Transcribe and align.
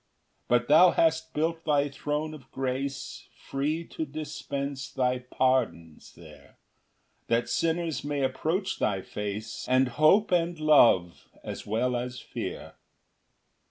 2 0.45 0.45
But 0.47 0.67
thou 0.67 0.89
hast 0.89 1.31
built 1.31 1.63
thy 1.63 1.87
throne 1.87 2.33
of 2.33 2.49
grace, 2.51 3.27
Free 3.37 3.83
to 3.89 4.03
dispense 4.03 4.89
thy 4.91 5.19
pardons 5.19 6.15
there, 6.15 6.57
That 7.27 7.47
sinners 7.47 8.03
may 8.03 8.23
approach 8.23 8.79
thy 8.79 9.03
face, 9.03 9.63
And 9.69 9.89
hope 9.89 10.31
and 10.31 10.59
love, 10.59 11.29
as 11.43 11.67
well 11.67 11.95
as 11.95 12.19
fear. 12.19 12.73